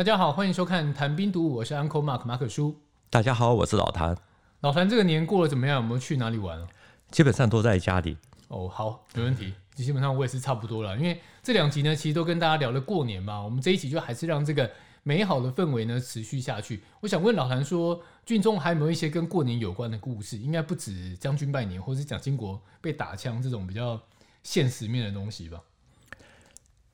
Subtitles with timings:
[0.00, 2.74] 大家好，欢迎收看《谈兵读武》，我是 Uncle Mark 马可叔。
[3.10, 4.16] 大家好，我是老谭。
[4.60, 5.76] 老谭这个年过得怎么样？
[5.76, 6.66] 有没有去哪里玩啊？
[7.10, 8.16] 基本上都在家里。
[8.48, 9.52] 哦，好，没问题。
[9.74, 13.42] 基本上我也是差不多了，因为这两集呢，其实都跟大家聊了过年嘛。
[13.42, 14.70] 我们这一集就还是让这个
[15.02, 16.82] 美好的氛围呢持续下去。
[17.00, 20.38] 我想问老谭说，军中还有没有一些跟过年有关的故事？
[20.38, 24.00] 应该不止将军拜年，或是蒋经国被打枪这种比较
[24.42, 25.60] 现实面的东西吧？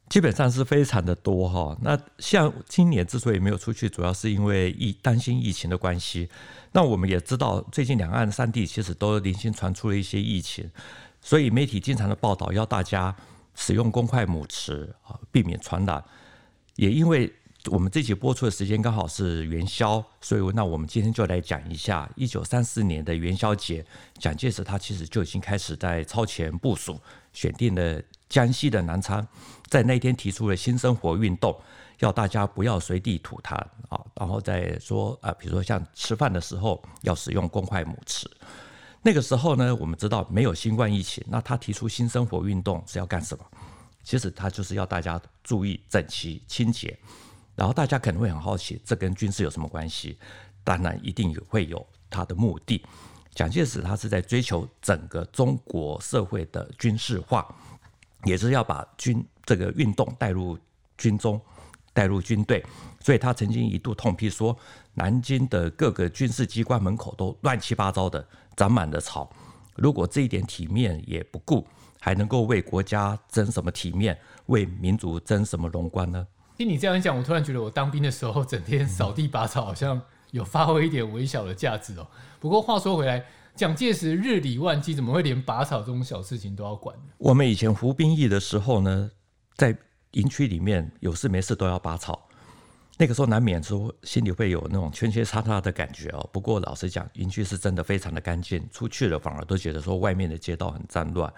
[0.08, 1.76] 基本上是非常的多哈。
[1.82, 6.28] 那像今年之所以没有出去，主要是因为疫担心疫情的关系。
[6.72, 10.70] 那我们也知道，最近两岸三地其实都零星传出了一些疫情，
[11.20, 13.14] 所以媒体经常的报道要大家
[13.54, 16.04] 使用公筷母匙啊，避免传染。
[16.76, 17.32] 也因为
[17.70, 23.84] 我们这集播出的时间刚好是元宵，所以那我们今天就来讲一下一九三四年的元宵节，
[24.18, 27.00] 蒋介石他其实就已经开始在超前部署，
[27.32, 28.00] 选定了。
[28.28, 29.26] 江西的南昌
[29.68, 31.58] 在那天提出了新生活运动，
[32.00, 33.54] 要大家不要随地吐痰
[33.88, 38.26] 啊，然后再说啊，比如说像吃饭的时候要使用公筷母匙。
[39.02, 43.44] 那个时候呢，我们知道没有新冠疫情，那他提出新生活运动是要干什么？
[44.02, 46.98] 其实他就是要大家注意整齐清洁。
[47.54, 50.18] 然后大家可能会很好奇，这跟军事有什么关系？
[50.62, 52.84] 当然一定会有他的目的。
[53.34, 57.46] 蒋介石他是在追求整个中国社会的军事化。
[58.26, 60.58] 也是要把军这个运动带入
[60.98, 61.40] 军中，
[61.94, 62.62] 带入军队，
[63.00, 64.54] 所以他曾经一度痛批说，
[64.94, 69.30] 南京的各个军事机关门口都乱七八糟的，长满了草。
[69.76, 71.66] 如果这一点体面也不顾，
[72.00, 76.26] 还能够为国家争什么体面，为民族争什么荣光呢？
[76.56, 82.06] 听你这样讲，我突然觉得我当兵的时候，整天扫地拔草，好像有发挥一点微小的价值哦。
[82.40, 83.24] 不过话说回来。
[83.56, 86.94] 蒋介石日理万机，怎么会连拔草这种小事情都要管？
[87.16, 89.10] 我们以前服兵役的时候呢，
[89.56, 89.74] 在
[90.12, 92.28] 营区里面有事没事都要拔草，
[92.98, 96.28] 那个时候难免说心里会有那种圈圈叉叉的感觉哦。
[96.32, 101.32] 不过老实讲，营区是真的非常的干净，出去了反而都觉得说外面的街道很脏乱。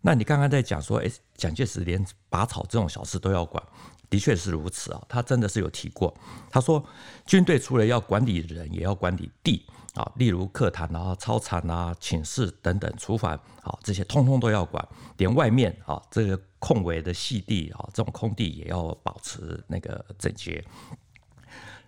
[0.00, 3.62] 那你刚刚在讲说，哎，蒋介石连拔草这种小事都要管，
[4.08, 5.02] 的确是如此啊。
[5.08, 6.14] 他真的是有提过，
[6.50, 6.84] 他说
[7.26, 9.64] 军队除了要管理人，也要管理地。
[9.94, 13.32] 啊，例如课堂啊、操场啊、寝室等等、厨房
[13.62, 14.86] 啊，这些通通都要管，
[15.16, 20.64] 连外面啊这个空围的细地啊，这种空地也要保持那个整洁。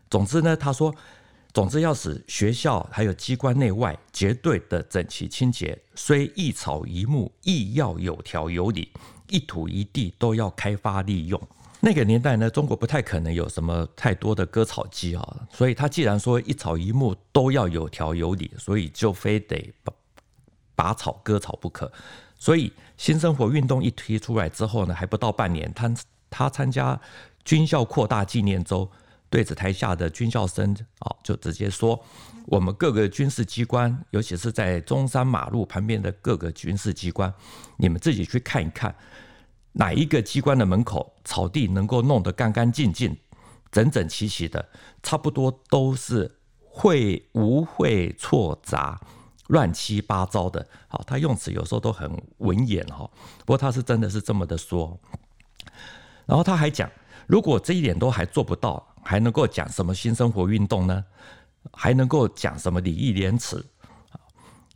[0.08, 0.92] 总之呢，他说，
[1.52, 8.92] 总之要使学校还有机关内外绝对的整齐清洁，虽一草一木亦要有条有理，
[9.28, 11.40] 一土一地都要开发利用。
[11.80, 19.92] 那个年代呢，中国不太可能有什么太多的割草机啊，所以他既然说一草一木都要有条有理，所以就非得拔
[20.76, 21.90] 拔草割草不可。
[22.38, 25.92] 所以新生活运动一提出来之后呢，还不到半年，他
[26.28, 27.00] 他参加
[27.44, 28.90] 军校扩大纪念周，
[29.30, 31.98] 对着台下的军校生啊，就直接说：
[32.46, 37.32] 我们各个军事机关，尤其是在中山马路旁边的各个军事机关，
[37.78, 38.94] 你们自己去看一看。
[39.72, 43.16] 哪一个机关的门口草地能够弄得干干净净、
[43.70, 44.68] 整整齐齐的？
[45.00, 49.00] 差不多都是会污秽错杂、
[49.46, 50.66] 乱七八糟的。
[50.88, 53.08] 好，他用词有时候都很文言哈。
[53.38, 54.98] 不过他是真的是这么的说。
[56.26, 56.90] 然后他还讲，
[57.28, 61.04] 如果这一点都还做不到，还能够讲什么新生活运动呢？
[61.72, 63.64] 还能够讲什么礼义廉耻？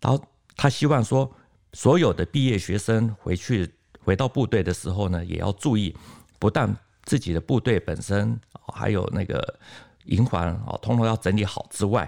[0.00, 0.22] 然后
[0.56, 1.30] 他希望说，
[1.72, 3.74] 所有的毕业学生回去。
[4.04, 5.96] 回到部队的时候呢，也要注意，
[6.38, 9.58] 不但自己的部队本身，还有那个
[10.04, 12.06] 营房啊，通通要整理好之外，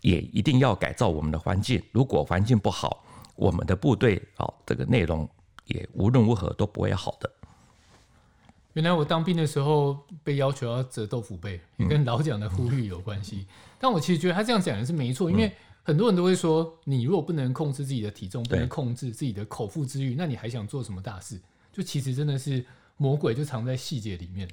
[0.00, 1.82] 也一定要改造我们的环境。
[1.92, 3.04] 如果环境不好，
[3.34, 5.28] 我们的部队啊，这个内容
[5.66, 7.30] 也无论如何都不会好的。
[8.76, 13.38] 原来我当兵的时候被要求要折豆腐被，也跟老蒋的呼吁有关系。
[13.38, 13.46] 嗯、
[13.80, 15.52] 但我其实觉得他这样讲的是没错，因为。
[15.82, 21.40] 很多人都会说，你如果不能控制自己的体重，不能控制自己的口腹之欲，那你还想做什么大事？
[21.72, 22.64] 就其实真的是
[22.96, 24.48] 魔鬼就藏在细节里面。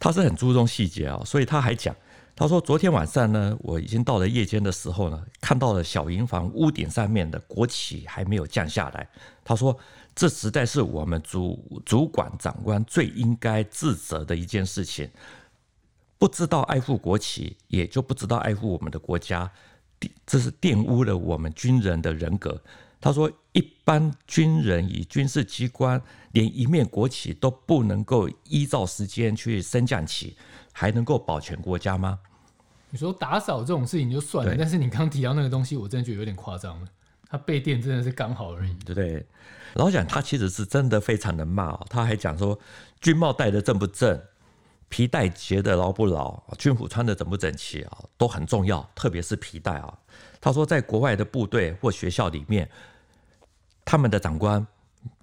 [0.00, 1.94] 他是很注重细节啊，所以他还讲，
[2.34, 9.06] 他说昨天晚上呢，我已经到了夜间的时候呢，看到了小营房屋顶上面的国旗还没有降下来。
[9.44, 9.78] 他说
[10.14, 15.10] 这实在是我们主主管长官最应该自责的一件事情。
[16.18, 19.50] 不知道爱护国旗，也就不知道爱护我们的国家。
[20.26, 22.60] 这是玷污了我们军人的人格。
[23.00, 26.00] 他说：“一般军人以军事机关
[26.30, 30.36] 连一面国旗都不能够依照时间去升降旗，
[30.72, 32.20] 还能够保全国家吗？”
[32.90, 36.88] 你说打扫这种事情就算了，但是你刚提到那个东西，我真的觉得有点夸张了。
[37.32, 39.26] 他备电真的是刚好而已，对不对？
[39.72, 42.58] 老蒋他其实是真的非常的骂，他还讲说
[43.00, 44.20] 军帽戴的正不正，
[44.90, 49.98] 皮带结的牢不牢，军服穿的整不整齐啊，都很重要，特别是皮带啊。
[50.42, 52.68] 他说，在国外的部队或学校里面，
[53.82, 54.66] 他们的长官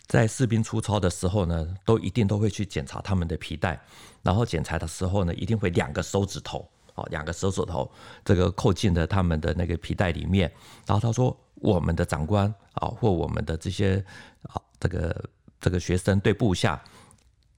[0.07, 3.79] 在士兵出操的时候呢，都一定都会去检查他们的皮带，
[4.23, 6.67] 然后检查的时候呢，一定会两个手指头
[7.06, 7.90] 两个手指头
[8.24, 10.51] 这个扣进了他们的那个皮带里面。
[10.86, 14.04] 然后他说，我们的长官啊，或我们的这些
[14.44, 15.30] 啊，这个
[15.60, 16.81] 这个学生对部下。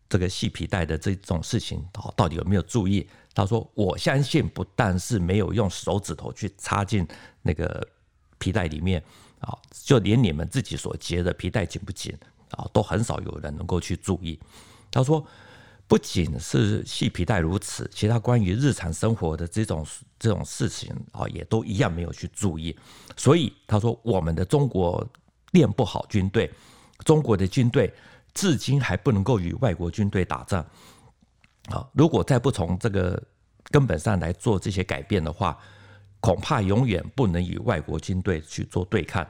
[0.09, 1.81] 这个系皮带的这种事情，
[2.17, 3.09] 到底有没有注意？
[3.33, 7.07] 他说：“我相信，不但是没有用手指头去插进
[7.41, 7.87] 那个
[8.37, 9.01] 皮带里面
[9.39, 12.13] 啊，就连你们自己所结的皮带紧不紧
[12.49, 14.37] 啊，都很少有人能够去注意。”
[14.91, 15.25] 他说
[15.91, 19.85] ：“不仅是细皮带如此，其他关于日常生活的这种
[20.17, 22.73] 这种事情啊，也都一样没有去注意。
[23.17, 25.05] 所以他说，我们的中国
[25.51, 26.49] 练不好军队，
[27.03, 27.93] 中国的军队。”
[28.33, 30.65] 至今还不能够与外国军队打仗，
[31.67, 31.85] 啊！
[31.91, 33.21] 如果再不从这个
[33.65, 35.59] 根本上来做这些改变的话，
[36.21, 39.27] 恐怕永远不能与外国军队去做对抗。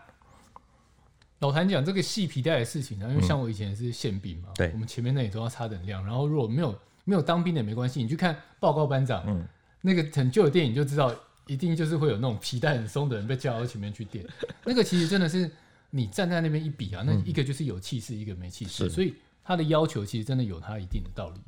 [1.42, 6.04] 老谭讲这个系皮带的事情呢，因为像我以前是宪兵嘛，我们前面那里都要插等量。
[6.06, 9.46] 然后如果没有没有当兵的也没关系，你去看报告班长，嗯，
[9.82, 11.14] 那个很旧的电影就知道，
[11.46, 14.26] 一定就是会有那种皮带很松的人被叫到前面去垫。
[14.64, 15.52] 那个其实真的是。
[15.94, 21.42] 你站在那边一比啊，那一个就是有气势，嗯、一个没气势，所以他的要求其实真的有他一定的道理。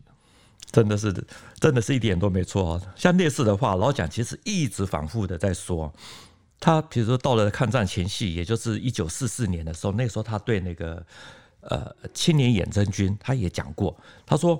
[0.70, 1.14] 真的是，
[1.62, 2.78] 真的是一点都没错。
[2.94, 5.94] 像烈士的话，老蒋其实一直反复的在说，
[6.64, 11.06] 他比如说到了抗战前夕，也就是一九四四年的时候，那时候他对那个
[11.60, 13.94] 呃青年远征军，他也讲过，
[14.26, 14.58] 他说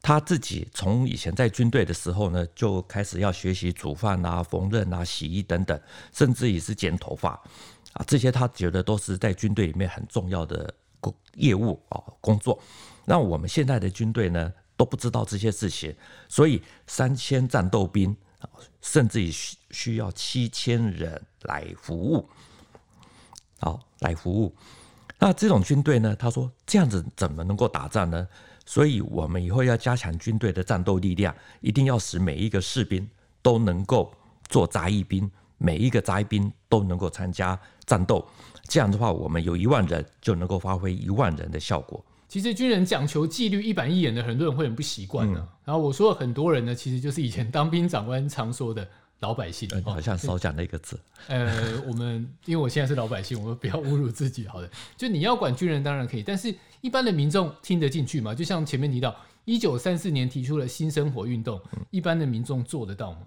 [0.00, 5.78] 他自己从以前在军队的时候呢，就开始要学习煮饭啊、缝纫啊、洗衣等等，
[6.10, 7.32] 甚至也是剪头发。
[7.92, 12.58] 啊，这些他觉得都是在军队里面很重要的工业务啊工作。
[13.04, 15.94] 那我们现在的军队呢，都不知道这些事情，
[16.30, 18.16] 所以三千战斗兵，
[18.80, 22.28] 甚至于需需要七千人来服务，
[23.60, 24.54] 好来服务。
[25.18, 28.28] 那这种军队呢，他说这样子怎么能够打仗呢？
[28.66, 33.08] 所以我们以后要加强军队的战斗力量，一定要使每一个士兵
[33.42, 34.12] 都能够
[34.48, 35.30] 做杂役兵。
[35.56, 38.26] 每一个杂役兵都能够参加战斗，
[38.68, 42.04] 这样的话，我们有一万人就能够发挥一万人的效果。
[42.28, 45.48] 其实军人讲求纪律、一板一眼的，很多人会很不习惯的。
[45.64, 48.86] 然后我说的很多人呢，其实就是以前当兵长官常说的
[49.20, 49.68] 老百姓。
[49.72, 50.98] 嗯、好像少讲了一个字。
[51.28, 54.46] 呃，我们因为我现在是老百姓，我们不要侮辱自己。
[54.46, 58.34] 好的，就你要管军人当然可以，但是一般的民众听得进去吗？
[58.34, 63.18] 就像前面提到，一九三四年提出了新生活运动，一般的民众做得到吗？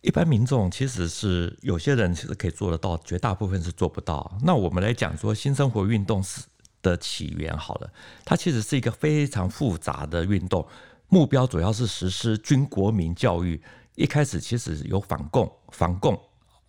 [0.00, 4.38] 一般民众其实是有些人其实可以做得到，绝大部分是做不到。
[4.42, 6.42] 那我们来讲说新生活运动是
[6.82, 7.92] 的起源好了，
[8.24, 10.66] 它其实是一个非常复杂的运动，
[11.08, 13.60] 目标主要是实施军国民教育。
[13.94, 16.14] 一开始其实有反共、反共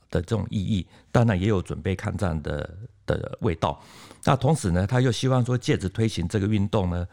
[0.10, 3.82] 的这种意义，当然也有准备抗战的的味道。
[4.24, 7.08] 那同时呢，他又希望说借着推行这个运动呢，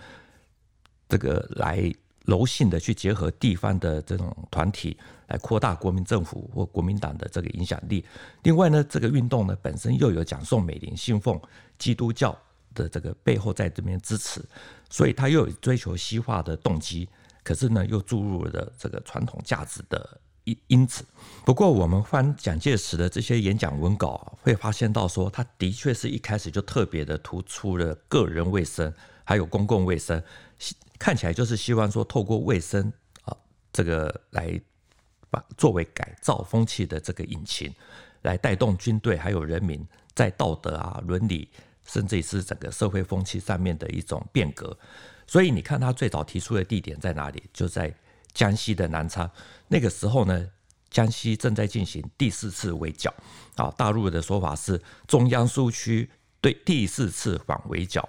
[1.08, 1.92] 这个来。
[2.26, 4.96] 柔性的去结合地方的这种团体，
[5.28, 8.04] 来扩大国民政府或国民党的这个影响力。
[8.42, 11.40] 另外呢，这个运动呢本身又有蒋宋美龄信奉
[11.78, 12.36] 基督教
[12.76, 14.40] 的这个背后在这边支持，
[14.88, 17.08] 所以他又有追求西化的动机。
[17.42, 21.04] 可是呢，又注入了这个传统价值的因因子。
[21.44, 28.92] 不过，我们翻蒋介石的这些演讲文稿，会发现到说，他的确是一开始就特别的突出了个人卫生，
[29.22, 30.20] 还有公共卫生。
[30.98, 32.92] 看起来就是希望说，透过卫生
[33.22, 33.36] 啊，
[33.72, 34.60] 这个来
[35.30, 37.72] 把作为改造风气的这个引擎，
[38.22, 41.48] 来带动军队还有人民在道德啊、伦理，
[41.86, 44.76] 甚至是整个社会风气上面的一种变革。
[45.26, 47.42] 所以你看，他最早提出的地点在哪里？
[47.52, 47.94] 就在
[48.34, 49.30] 江西的南昌。
[49.68, 50.50] 那个时候呢，
[50.90, 53.14] 江西正在进行第四次围剿
[53.54, 53.72] 啊。
[53.76, 58.08] 大陆的说法是中央苏区对第四次反围剿。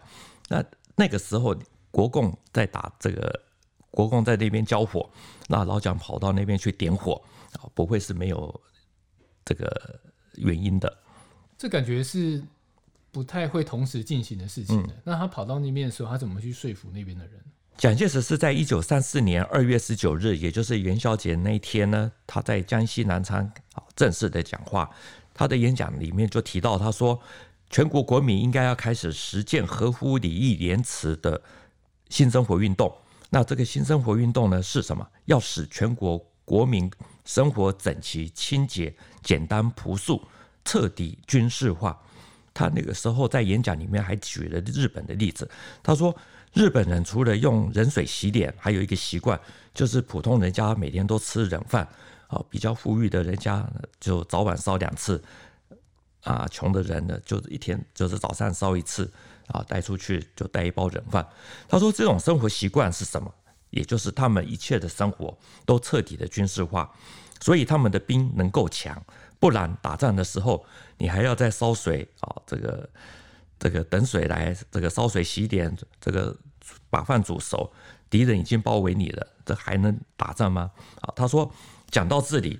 [0.50, 0.64] 那
[0.96, 1.56] 那个时候。
[1.90, 3.42] 国共在打这个，
[3.90, 5.10] 国共在那边交火，
[5.48, 7.20] 那老蒋跑到那边去点火
[7.54, 8.62] 啊，不会是没有
[9.44, 10.00] 这个
[10.36, 10.96] 原因的。
[11.58, 12.44] 这感觉是
[13.18, 14.94] 不太会同时进行的事情的。
[14.94, 17.34] 嗯、那他跑到那边的时候，他怎么去说服那边的人？
[17.76, 23.40] 蒋介石是在一九三四年二月十九日，也就是元宵节那一天呢，他在江西南昌
[23.74, 24.88] 啊正式的讲话。
[25.34, 27.20] 他的演讲里面就提到，他说
[27.72, 31.42] 全国国民应该要开始实践合乎礼义廉耻的。
[32.10, 32.96] 新生活运动，
[33.32, 35.04] 那这个新生活运动呢是什么？
[35.26, 36.88] 要使全国国民
[37.26, 40.22] 生活整齐、清洁、简单、朴素，
[40.64, 42.00] 彻底军事化。
[42.58, 45.48] 他那个时候在演讲里面还举了日本的例子，
[45.84, 46.16] 他说
[46.54, 49.40] 日本人除了用冷水洗脸，还有一个习惯，
[49.76, 51.88] 就是普通人家每天都吃冷饭，
[52.26, 53.64] 啊，比较富裕的人家
[54.00, 55.22] 就早晚烧两次，
[56.24, 59.08] 啊，穷的人呢就一天就是早上烧一次，
[59.50, 61.24] 啊，带出去就带一包冷饭。
[61.70, 63.32] 他说这种生活习惯是什么？
[63.70, 66.90] 也就是他们一切的生活都彻底的军事化，
[67.42, 69.00] 所以他们的兵能够强，
[69.40, 70.66] 不然打仗的时候
[70.98, 72.90] 你还要再烧水啊，这个
[73.60, 76.36] 这个等水来，这个烧水洗脸，这个
[76.90, 77.72] 把饭煮熟，
[78.10, 80.72] 敌人已经包围你了，这还能打仗吗？
[81.02, 81.52] 啊，他说
[81.90, 82.60] 讲到这里，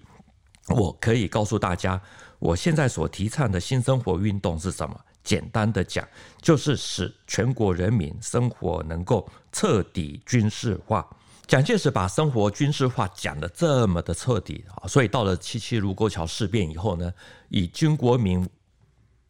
[0.68, 2.02] 我可以告诉大家，
[2.40, 5.00] 我现在所提倡的新生活运动是什么？
[5.24, 6.08] 简单的讲，
[6.42, 11.06] 就是使全国人民生活能够彻底军事化。
[11.48, 17.12] 蒋介石把生活军事化讲得这么的彻底啊，所以到了七七卢沟桥事变以后呢，
[17.48, 18.46] 以军国民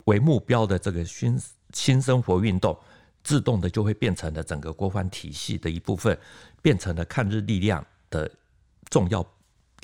[0.06, 1.40] 为目标的这个新
[1.74, 2.76] 新生活运动，
[3.24, 6.18] 自动的就会变成了整个国防体系的一部分，
[6.60, 8.30] 变成了抗日力量的
[8.90, 9.24] 重要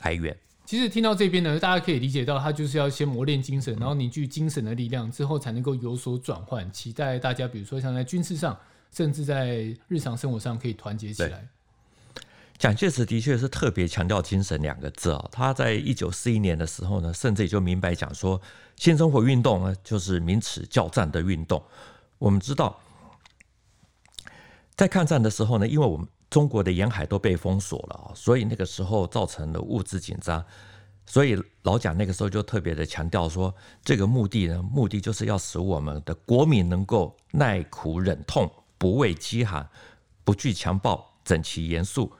[0.01, 0.35] 来源。
[0.65, 6.71] 其实听到这边呢，大家可以理解到，他就是要先磨练精神，然后凝聚精神的力量，之后才能够有所转换。
[6.71, 8.57] 期待大家，比如说像在军事上，
[8.91, 11.47] 甚至在日常生活上，可以团结起来。
[12.57, 15.29] 蒋介石的确是特别强调“精神”两个字啊。
[15.31, 18.39] 他在一九四一年的时候呢，甚至也就明白讲说，
[18.77, 21.62] 新生活运动呢，就是名词叫战的运动。
[22.19, 22.79] 我们知道，
[24.75, 30.43] 在抗战的时候呢，因为我们中国的沿海都被封锁了，所以那个时候造成了物资紧张，
[31.05, 39.67] 所以老蒋那个时候就特别的强调说，这个目的呢，目的就是要使我们的国民能够耐苦忍痛，不畏饥寒，
[40.24, 42.12] 不惧强暴，整齐严肃，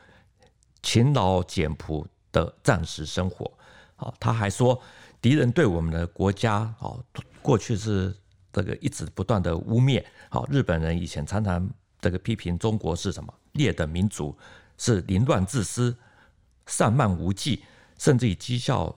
[0.94, 3.52] 勤劳简朴的战时生活。
[3.96, 4.80] 啊，他还说，
[5.20, 6.94] 敌人对我们的国家啊，
[7.42, 8.16] 过去是
[8.52, 10.04] 这个一直不断的污蔑。
[10.30, 11.68] 好，日本人以前常常
[12.00, 13.34] 这个批评中国是什么？
[13.54, 14.38] 劣等民族
[14.78, 15.96] 是凌乱自私、
[16.68, 17.64] 散漫无忌，
[17.98, 18.96] 甚至于讥笑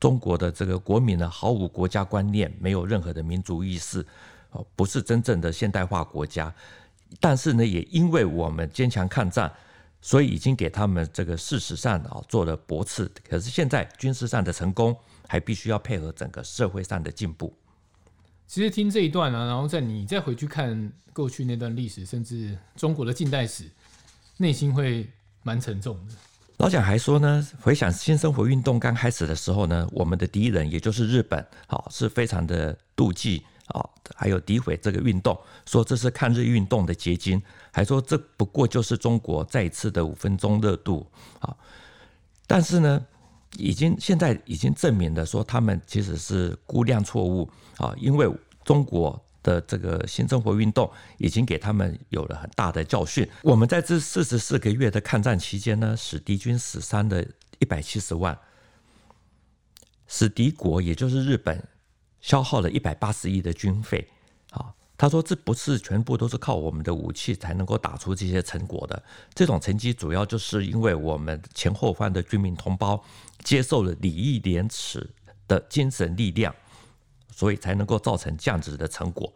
[0.00, 4.04] 中国的这个国民呢，毫无国家观念，没有任何的民族意识，
[4.50, 6.52] 哦，不是真正的现代化国家。
[7.20, 9.52] 但是呢，也因为我们坚强抗战，
[10.00, 13.10] 所以已经给他们这个事实上啊做了驳斥。
[13.28, 17.54] 可是现在军事上的成功，还必须要配合整个社会上的进步。
[18.46, 23.64] 其实听这一段呢、啊，然后再你再回去看过去那段历史，甚至中国的近代史。
[24.40, 25.04] 内心会
[25.42, 26.14] 蛮沉重的。
[26.58, 37.40] 老蒋还说呢，回想新生活运动刚开始的时候呢，我们的敌人也就是日本，啊，是非常的妒忌啊，还有诋毁这个运动，说这是抗日运动的结晶，
[37.72, 41.06] 还说这不过就是中国再一次的五分钟热度
[41.40, 41.56] 啊。
[42.46, 43.06] 但是呢，
[43.56, 48.28] 已经现在已经证明了说他们其实是估量错误啊，因为
[48.64, 49.22] 中国。
[49.40, 53.26] 的这个新生活运动已经给他们有了很大的教训。
[53.42, 57.26] 我们在这四十四个月的抗战期间呢，使敌军死伤的
[57.60, 58.36] 一百七十万，
[60.06, 61.66] 使敌国也就是日本
[62.20, 64.08] 消耗了一百八十亿的军费。
[64.50, 69.02] 啊，他说这不是全部都是靠我们的武器才能够打出这些成果的。
[69.34, 73.02] 这种成绩主要就是因为我们前后方的军民同胞
[73.44, 75.08] 接受了礼义廉耻
[75.46, 76.54] 的精神力量。
[77.30, 79.32] 所以才能够造成这样子的成果。